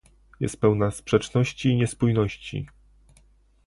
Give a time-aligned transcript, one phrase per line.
[0.39, 2.67] Jest pełna sprzeczności i niespójności